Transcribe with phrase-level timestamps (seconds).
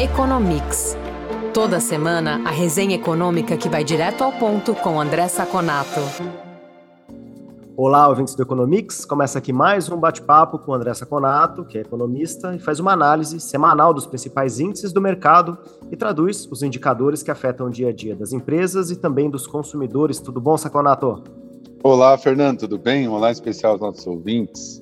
[0.00, 0.96] Economics.
[1.52, 6.00] Toda semana, a resenha econômica que vai direto ao ponto com André Saconato.
[7.76, 9.04] Olá, ouvintes do Economics.
[9.04, 12.92] Começa aqui mais um bate-papo com o André Saconato, que é economista e faz uma
[12.92, 15.58] análise semanal dos principais índices do mercado
[15.92, 19.46] e traduz os indicadores que afetam o dia a dia das empresas e também dos
[19.46, 20.18] consumidores.
[20.18, 21.22] Tudo bom, Saconato?
[21.84, 23.06] Olá, Fernando, tudo bem?
[23.06, 24.80] Um olá especial aos nossos ouvintes.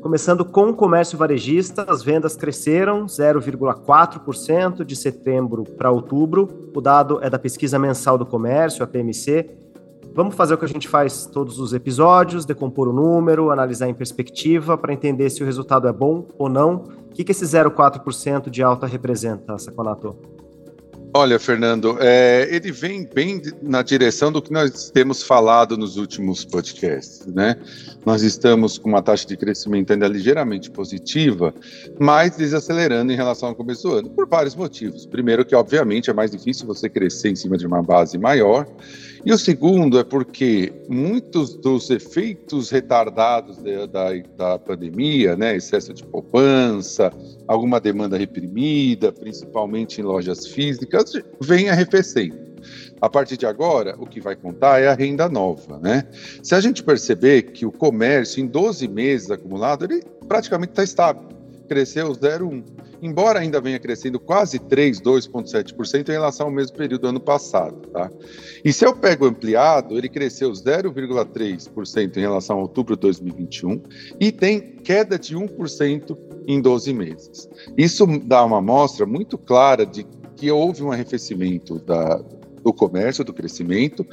[0.00, 6.70] Começando com o comércio varejista, as vendas cresceram 0,4% de setembro para outubro.
[6.74, 9.50] O dado é da pesquisa mensal do comércio, a PMC.
[10.14, 13.94] Vamos fazer o que a gente faz todos os episódios, decompor o número, analisar em
[13.94, 16.76] perspectiva para entender se o resultado é bom ou não.
[16.76, 20.16] O que, que esse 0,4% de alta representa, Saconato?
[21.14, 26.44] Olha, Fernando, é, ele vem bem na direção do que nós temos falado nos últimos
[26.44, 27.56] podcasts, né?
[28.04, 31.54] Nós estamos com uma taxa de crescimento ainda ligeiramente positiva,
[31.98, 35.06] mas desacelerando em relação ao começo do ano, por vários motivos.
[35.06, 38.66] Primeiro, que obviamente é mais difícil você crescer em cima de uma base maior,
[39.28, 45.92] e o segundo é porque muitos dos efeitos retardados da, da, da pandemia, né, excesso
[45.92, 47.12] de poupança,
[47.46, 51.12] alguma demanda reprimida, principalmente em lojas físicas,
[51.42, 52.38] vem arrefecendo.
[53.02, 56.06] A partir de agora, o que vai contar é a renda nova, né?
[56.42, 61.28] Se a gente perceber que o comércio, em 12 meses acumulado, ele praticamente está estável,
[61.68, 62.64] cresceu 0,1
[63.02, 67.88] embora ainda venha crescendo quase 3, 2,7% em relação ao mesmo período do ano passado.
[67.88, 68.10] Tá?
[68.64, 73.82] E se eu pego ampliado, ele cresceu 0,3% em relação a outubro de 2021
[74.18, 77.48] e tem queda de 1% em 12 meses.
[77.76, 82.22] Isso dá uma amostra muito clara de que houve um arrefecimento da,
[82.62, 84.06] do comércio, do crescimento,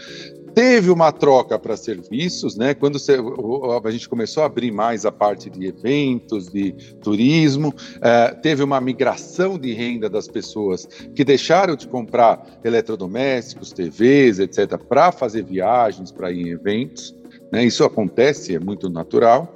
[0.56, 2.74] Teve uma troca para serviços, né?
[2.74, 2.98] Quando
[3.84, 8.80] a gente começou a abrir mais a parte de eventos, de turismo, é, teve uma
[8.80, 16.10] migração de renda das pessoas que deixaram de comprar eletrodomésticos, TVs, etc., para fazer viagens,
[16.10, 17.14] para ir em eventos.
[17.52, 17.66] Né?
[17.66, 19.54] Isso acontece, é muito natural.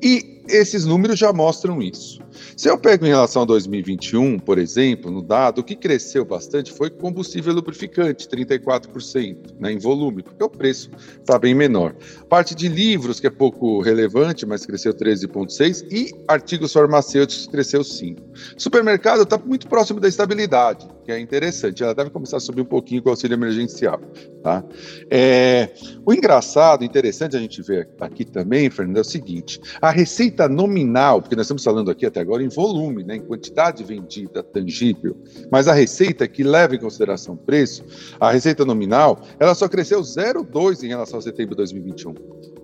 [0.00, 2.20] E esses números já mostram isso.
[2.56, 6.72] Se eu pego em relação a 2021, por exemplo, no dado, o que cresceu bastante
[6.72, 11.94] foi combustível lubrificante, 34%, né, em volume, porque o preço está bem menor.
[12.28, 18.16] Parte de livros, que é pouco relevante, mas cresceu 13,6%, e artigos farmacêuticos cresceu 5%.
[18.56, 21.82] Supermercado está muito próximo da estabilidade, que é interessante.
[21.82, 24.00] Ela deve começar a subir um pouquinho com o auxílio emergencial.
[24.42, 24.64] Tá?
[25.10, 25.70] É,
[26.04, 31.20] o engraçado, interessante a gente ver aqui também, Fernando, é o seguinte: a receita nominal,
[31.20, 35.16] porque nós estamos falando aqui até agora em volume, né, em quantidade vendida tangível,
[35.50, 37.84] mas a receita que leva em consideração o preço,
[38.18, 42.14] a receita nominal, ela só cresceu 0,2 em relação a setembro de 2021.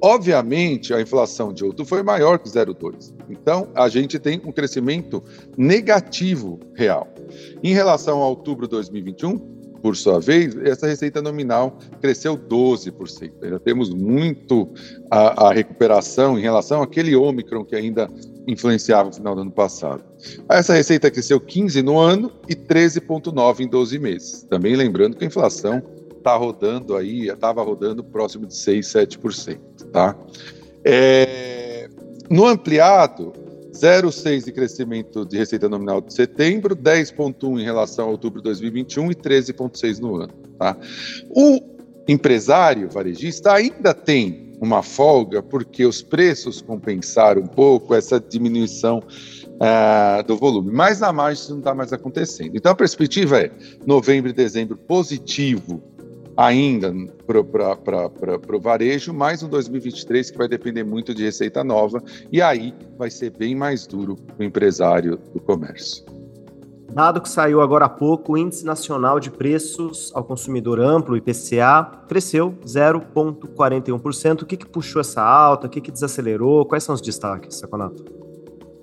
[0.03, 3.15] Obviamente, a inflação de outubro foi maior que 0,2.
[3.31, 5.23] Então, a gente tem um crescimento
[5.57, 7.07] negativo real.
[7.63, 13.33] Em relação a outubro de 2021, por sua vez, essa receita nominal cresceu 12%.
[13.43, 14.73] Ainda temos muito
[15.11, 18.09] a, a recuperação em relação àquele Ômicron que ainda
[18.47, 20.05] influenciava no final do ano passado.
[20.49, 24.43] Essa receita cresceu 15% no ano e 13,9% em 12 meses.
[24.45, 25.83] Também lembrando que a inflação
[26.17, 29.59] está rodando aí, estava rodando próximo de 6, 7%.
[29.93, 30.17] Tá?
[30.85, 31.89] É,
[32.31, 33.33] no ampliado,
[33.73, 39.11] 0,6 de crescimento de receita nominal de setembro, 10,1 em relação a outubro de 2021
[39.11, 40.33] e 13,6 no ano.
[40.59, 40.77] Tá?
[41.31, 41.61] O
[42.07, 50.23] empresário varejista ainda tem uma folga porque os preços compensaram um pouco essa diminuição uh,
[50.25, 52.57] do volume, mas na margem isso não está mais acontecendo.
[52.57, 53.51] Então a perspectiva é
[53.85, 55.83] novembro e dezembro positivo
[56.37, 56.95] ainda
[57.27, 62.73] para o varejo, mais um 2023 que vai depender muito de receita nova, e aí
[62.97, 66.22] vai ser bem mais duro o empresário do comércio.
[66.93, 71.91] Dado que saiu agora há pouco, o Índice Nacional de Preços ao Consumidor Amplo, IPCA,
[72.07, 74.43] cresceu 0,41%.
[74.43, 75.67] O que, que puxou essa alta?
[75.67, 76.67] O que, que desacelerou?
[76.67, 78.05] Quais são os destaques, Saconato?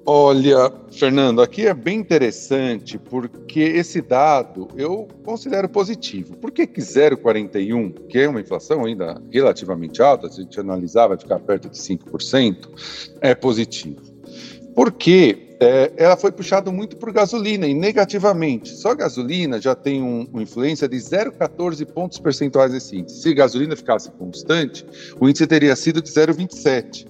[0.07, 6.35] Olha, Fernando, aqui é bem interessante porque esse dado eu considero positivo.
[6.37, 11.05] Por que, que 0,41, que é uma inflação ainda relativamente alta, se a gente analisar
[11.05, 14.01] vai ficar perto de 5%, é positivo?
[14.73, 18.69] Porque é, ela foi puxada muito por gasolina e negativamente.
[18.69, 23.21] Só gasolina já tem um, uma influência de 0,14 pontos percentuais nesse índice.
[23.21, 24.85] Se gasolina ficasse constante,
[25.19, 27.07] o índice teria sido de 0,27.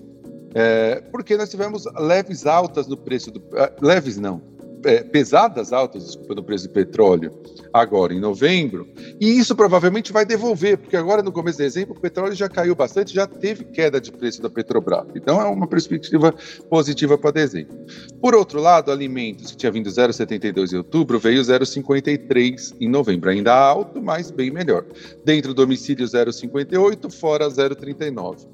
[0.56, 3.40] É, porque nós tivemos leves altas no preço do.
[3.40, 4.42] Uh, leves não.
[4.86, 7.32] É, pesadas altas, desculpa, no preço do petróleo
[7.72, 8.88] agora em novembro,
[9.20, 12.76] e isso provavelmente vai devolver, porque agora no começo de dezembro o petróleo já caiu
[12.76, 15.06] bastante, já teve queda de preço da Petrobras.
[15.16, 16.34] Então é uma perspectiva
[16.70, 17.78] positiva para dezembro.
[18.22, 23.54] Por outro lado, alimentos que tinha vindo 0,72 em outubro, veio 0,53 em novembro, ainda
[23.54, 24.86] alto, mas bem melhor.
[25.24, 28.48] Dentro do domicílio 0,58, fora 0,39.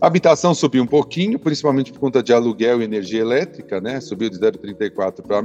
[0.00, 4.00] Habitação subiu um pouquinho, principalmente por conta de aluguel e energia elétrica, né?
[4.00, 5.42] Subiu de 0,34 para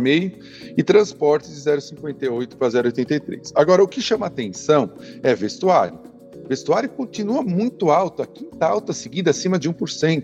[0.77, 3.51] e transportes de 0,58 para 0,83.
[3.55, 4.91] Agora, o que chama atenção
[5.23, 5.99] é vestuário.
[6.47, 10.23] Vestuário continua muito alto, a quinta alta seguida acima de 1%.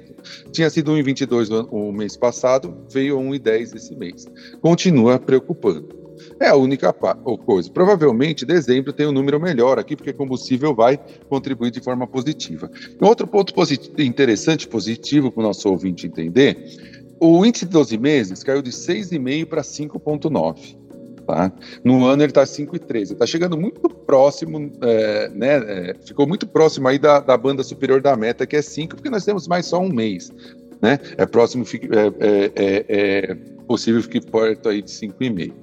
[0.52, 4.28] Tinha sido 1,22 o mês passado, veio 1,10 esse mês.
[4.62, 6.02] Continua preocupando.
[6.40, 7.72] É a única coisa.
[7.72, 12.70] Provavelmente dezembro tem um número melhor aqui, porque combustível vai contribuir de forma positiva.
[13.00, 18.44] outro ponto positivo, interessante, positivo para o nosso ouvinte entender, o índice de 12 meses
[18.44, 20.76] caiu de 6,5 para 5,9.
[21.28, 21.52] Tá?
[21.84, 23.12] No ano ele está 5,13.
[23.12, 25.58] Está chegando muito próximo, é, né?
[25.58, 29.10] É, ficou muito próximo aí da, da banda superior da meta, que é 5, porque
[29.10, 30.32] nós temos mais só um mês.
[30.82, 30.98] Né?
[31.16, 33.36] É próximo, é, é, é, é
[33.68, 35.54] possível que perto aí de 5,5.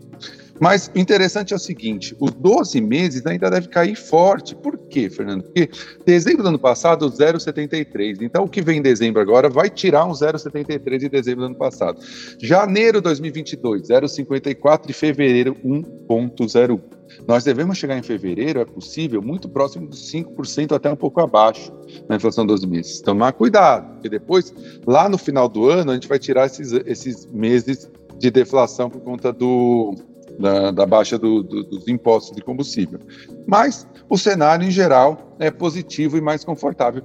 [0.60, 4.54] Mas o interessante é o seguinte: os 12 meses ainda deve cair forte.
[4.54, 5.44] Por quê, Fernando?
[5.44, 5.70] Porque
[6.04, 8.22] dezembro do ano passado, 0,73.
[8.22, 11.56] Então, o que vem em dezembro agora vai tirar um 0,73 de dezembro do ano
[11.56, 12.00] passado.
[12.40, 16.80] Janeiro de 2022, 0,54 e fevereiro, 1,01.
[17.26, 21.72] Nós devemos chegar em fevereiro, é possível, muito próximo dos 5% até um pouco abaixo
[22.08, 23.00] na inflação 12 meses.
[23.00, 24.54] Tomar cuidado, porque depois,
[24.86, 29.00] lá no final do ano, a gente vai tirar esses, esses meses de deflação por
[29.00, 29.94] conta do,
[30.38, 33.00] da, da baixa do, do, dos impostos de combustível.
[33.46, 37.02] Mas o cenário, em geral, é positivo e mais confortável.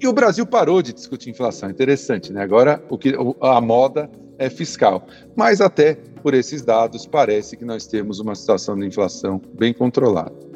[0.00, 1.68] E o Brasil parou de discutir inflação.
[1.68, 2.42] Interessante, né?
[2.42, 4.08] Agora o que, a moda
[4.38, 5.06] é fiscal.
[5.36, 10.48] Mas até por esses dados, parece que nós temos uma situação de inflação bem controlada.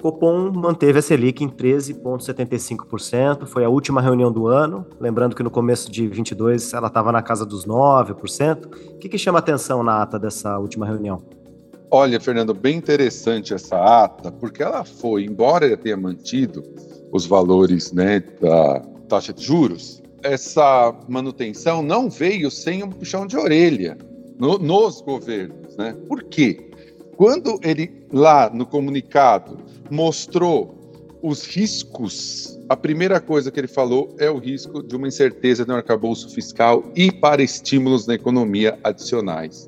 [0.00, 5.50] Copom manteve a Selic em 13,75%, foi a última reunião do ano, lembrando que no
[5.50, 8.66] começo de 22 ela estava na casa dos 9%.
[8.66, 11.22] O que, que chama atenção na ata dessa última reunião?
[11.90, 16.62] Olha, Fernando, bem interessante essa ata, porque ela foi, embora ela tenha mantido
[17.12, 23.36] os valores né, da taxa de juros, essa manutenção não veio sem um puxão de
[23.36, 23.96] orelha
[24.38, 25.76] no, nos governos.
[25.76, 25.96] Né?
[26.08, 26.70] Por quê?
[27.16, 29.58] Quando ele, lá no comunicado,
[29.88, 30.74] mostrou
[31.22, 35.74] os riscos, a primeira coisa que ele falou é o risco de uma incerteza no
[35.74, 39.66] arcabouço fiscal e para estímulos na economia adicionais.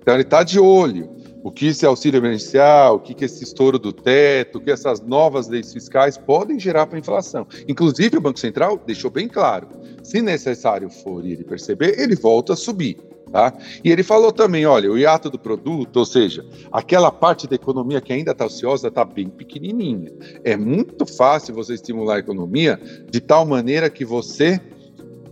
[0.00, 1.15] Então, ele está de olho
[1.46, 5.46] o que esse auxílio emergencial, o que, esse estouro do teto, o que essas novas
[5.46, 7.46] leis fiscais podem gerar para a inflação.
[7.68, 9.68] Inclusive, o Banco Central deixou bem claro:
[10.02, 12.96] se necessário for ele perceber, ele volta a subir.
[13.30, 13.52] Tá?
[13.84, 18.00] E ele falou também: olha, o hiato do produto, ou seja, aquela parte da economia
[18.00, 20.10] que ainda está ociosa, está bem pequenininha.
[20.42, 22.76] É muito fácil você estimular a economia
[23.08, 24.60] de tal maneira que você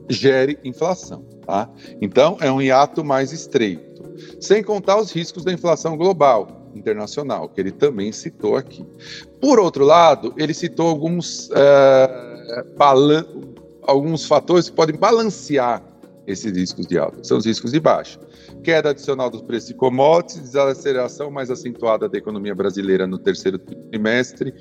[0.08, 1.24] gere inflação.
[1.44, 1.68] Tá?
[2.00, 3.93] Então, é um hiato mais estreito
[4.40, 8.84] sem contar os riscos da inflação global, internacional, que ele também citou aqui.
[9.40, 12.64] Por outro lado, ele citou alguns, é,
[13.82, 15.82] alguns fatores que podem balancear
[16.26, 18.18] esses riscos de alta, são os riscos de baixa.
[18.62, 24.54] Queda adicional dos preços de commodities, desaceleração mais acentuada da economia brasileira no terceiro trimestre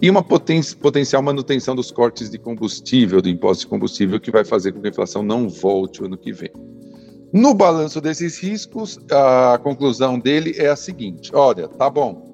[0.00, 4.44] e uma poten potencial manutenção dos cortes de combustível, do imposto de combustível, que vai
[4.44, 6.52] fazer com que a inflação não volte o ano que vem.
[7.32, 12.30] No balanço desses riscos, a conclusão dele é a seguinte: olha, tá bom,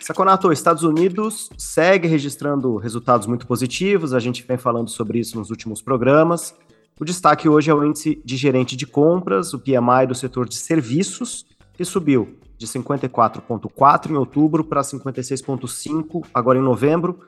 [0.00, 5.50] Saconato, Estados Unidos segue registrando resultados muito positivos, a gente vem falando sobre isso nos
[5.50, 6.52] últimos programas.
[7.00, 10.54] O destaque hoje é o índice de gerente de compras, o PMI do setor de
[10.56, 17.20] serviços, que subiu de 54,4 em outubro para 56,5 agora em novembro.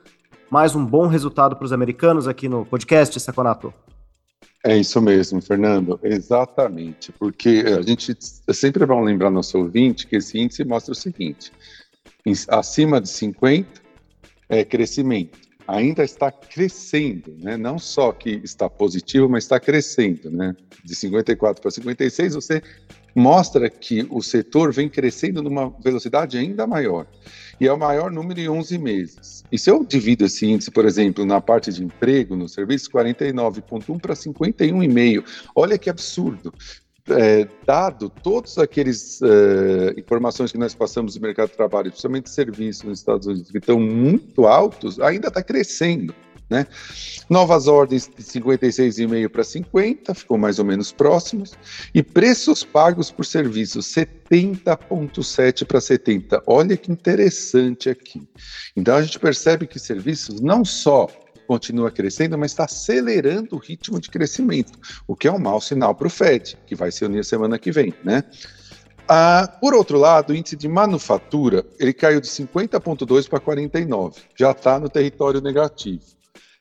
[0.49, 3.73] Mais um bom resultado para os americanos aqui no podcast, Saconato.
[4.65, 10.15] É isso mesmo, Fernando, exatamente, porque a gente é sempre bom lembrar nosso ouvinte que
[10.15, 11.51] esse índice mostra o seguinte:
[12.49, 13.81] acima de 50
[14.49, 15.37] é crescimento.
[15.67, 17.57] Ainda está crescendo, né?
[17.57, 20.31] não só que está positivo, mas está crescendo.
[20.31, 20.55] Né?
[20.83, 22.63] De 54 para 56, você
[23.17, 27.07] mostra que o setor vem crescendo numa velocidade ainda maior.
[27.59, 29.43] E é o maior número em 11 meses.
[29.51, 33.99] E se eu divido esse índice, por exemplo, na parte de emprego, no serviço, 49,1
[33.99, 35.23] para 51,5.
[35.55, 36.53] Olha que absurdo
[37.09, 42.83] é, dado todos aqueles é, informações que nós passamos do mercado de trabalho, principalmente serviços
[42.83, 46.13] nos Estados Unidos, que estão muito altos, ainda está crescendo.
[46.49, 46.65] Né?
[47.29, 51.53] Novas ordens de 56,5 para 50, ficou mais ou menos próximos,
[51.93, 56.41] e preços pagos por serviços 70,7 para 70.
[56.47, 58.27] Olha que interessante aqui.
[58.75, 61.07] Então a gente percebe que serviços não só
[61.47, 64.77] continua crescendo, mas está acelerando o ritmo de crescimento,
[65.07, 67.71] o que é um mau sinal para o Fed, que vai se unir semana que
[67.71, 68.23] vem, né?
[69.09, 74.51] Ah, por outro lado, o índice de manufatura ele caiu de 50,2 para 49, já
[74.51, 76.16] está no território negativo.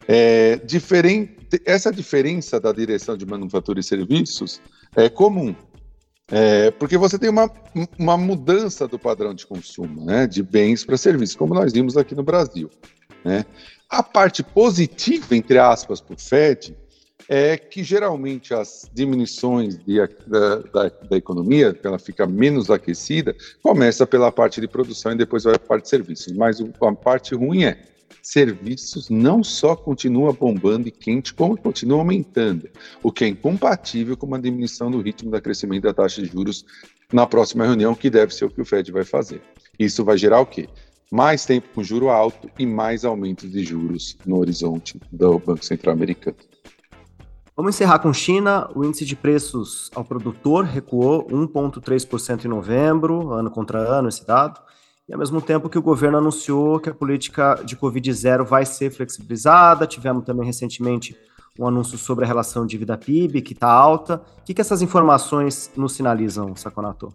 [0.08, 1.34] É, diferente,
[1.64, 4.60] essa diferença da direção de manufatura e serviços
[4.94, 5.54] é comum,
[6.28, 7.50] é, porque você tem uma,
[7.98, 12.14] uma mudança do padrão de consumo, né, de bens para serviços, como nós vimos aqui
[12.14, 12.70] no Brasil.
[13.24, 13.44] Né?
[13.88, 16.76] A parte positiva, entre aspas, para o Fed,
[17.28, 23.34] é que geralmente as diminuições de, da, da, da, economia, que ela fica menos aquecida,
[23.62, 26.32] começa pela parte de produção e depois vai a parte de serviços.
[26.32, 27.82] Mas a parte ruim é
[28.32, 32.68] serviços não só continua bombando e quente, como continua aumentando,
[33.02, 36.64] o que é incompatível com uma diminuição do ritmo da crescimento da taxa de juros
[37.12, 39.40] na próxima reunião, que deve ser o que o Fed vai fazer.
[39.78, 40.68] Isso vai gerar o quê?
[41.10, 45.94] mais tempo com juro alto e mais aumentos de juros no horizonte do Banco Central
[45.94, 46.36] Americano.
[47.56, 48.68] Vamos encerrar com China.
[48.74, 54.60] O índice de preços ao produtor recuou 1,3% em novembro, ano contra ano, esse dado.
[55.08, 58.90] E ao mesmo tempo que o governo anunciou que a política de Covid-0 vai ser
[58.90, 59.86] flexibilizada.
[59.86, 61.16] Tivemos também recentemente
[61.58, 64.20] um anúncio sobre a relação dívida-PIB, que está alta.
[64.38, 67.14] O que, que essas informações nos sinalizam, Saconato?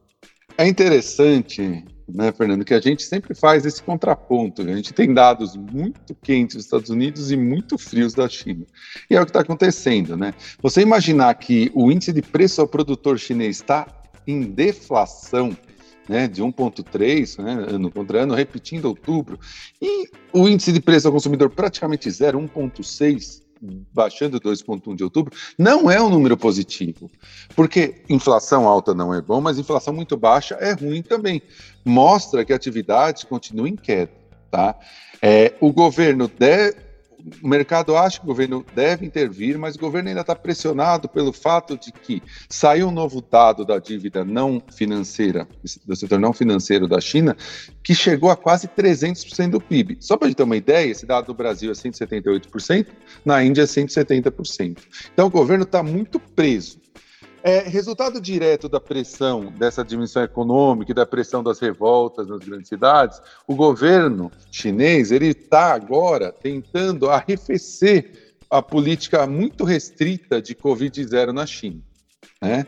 [0.57, 1.83] É interessante
[2.13, 4.63] né, Fernando, que a gente sempre faz esse contraponto.
[4.63, 4.73] Né?
[4.73, 8.65] A gente tem dados muito quentes dos Estados Unidos e muito frios da China.
[9.09, 10.33] E é o que está acontecendo, né?
[10.61, 13.87] Você imaginar que o índice de preço ao produtor chinês está
[14.27, 15.55] em deflação,
[16.07, 19.39] né, de 1,3 né, ano contra ano, repetindo outubro,
[19.81, 23.41] e o índice de preço ao consumidor praticamente zero, 1,6
[23.93, 27.09] baixando 2,1 de outubro, não é um número positivo.
[27.55, 31.41] Porque inflação alta não é bom, mas inflação muito baixa é ruim também.
[31.85, 34.11] Mostra que a atividade continua em queda.
[34.49, 34.77] Tá?
[35.21, 36.90] É, o governo deve
[37.41, 41.31] o mercado acha que o governo deve intervir, mas o governo ainda está pressionado pelo
[41.31, 45.47] fato de que saiu um novo dado da dívida não financeira,
[45.85, 47.35] do setor não financeiro da China,
[47.83, 49.97] que chegou a quase 300% do PIB.
[49.99, 52.87] Só para a gente ter uma ideia, esse dado do Brasil é 178%,
[53.25, 54.77] na Índia é 170%.
[55.13, 56.79] Então o governo está muito preso
[57.43, 62.67] é, resultado direto da pressão dessa dimensão econômica e da pressão das revoltas nas grandes
[62.67, 71.31] cidades, o governo chinês ele está agora tentando arrefecer a política muito restrita de Covid-0
[71.31, 71.81] na China.
[72.41, 72.65] Né?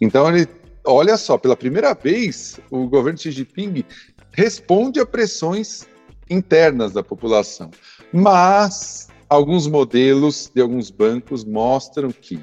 [0.00, 0.48] Então, ele,
[0.84, 3.84] olha só, pela primeira vez, o governo Xi Jinping
[4.32, 5.86] responde a pressões
[6.30, 7.70] internas da população.
[8.12, 12.40] Mas alguns modelos de alguns bancos mostram que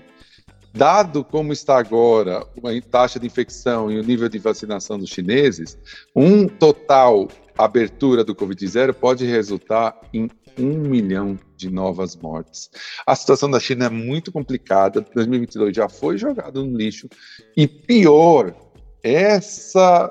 [0.76, 5.78] Dado como está agora a taxa de infecção e o nível de vacinação dos chineses,
[6.14, 10.30] um total abertura do Covid-0 pode resultar em
[10.60, 12.70] um milhão de novas mortes.
[13.08, 15.00] A situação da China é muito complicada.
[15.16, 17.08] 2022 já foi jogado no lixo.
[17.56, 18.54] E pior,
[19.02, 20.10] essa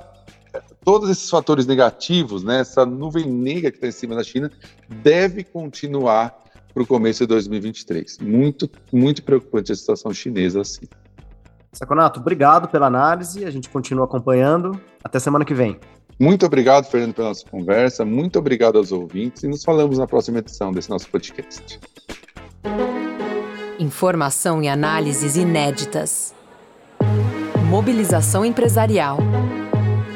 [0.83, 4.51] todos esses fatores negativos, né, essa nuvem negra que está em cima da China,
[5.03, 6.44] deve continuar
[6.75, 8.19] para o começo de 2023.
[8.19, 10.87] Muito, muito preocupante a situação chinesa assim.
[11.73, 13.45] Saconato, obrigado pela análise.
[13.45, 14.79] A gente continua acompanhando.
[15.03, 15.79] Até semana que vem.
[16.19, 18.05] Muito obrigado, Fernando, pela nossa conversa.
[18.05, 21.81] Muito obrigado aos ouvintes e nos falamos na próxima edição desse nosso podcast.
[23.79, 26.35] Informação e análises inéditas.
[27.69, 29.19] Mobilização empresarial.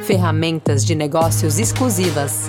[0.04, 2.48] Ferramentas de negócios exclusivas.